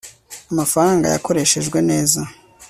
amafaranga 0.51 1.05
yakoreshejwe 1.13 1.79
neza 1.89 2.21